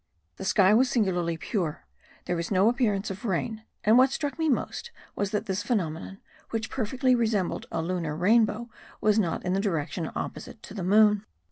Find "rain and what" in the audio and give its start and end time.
3.23-4.09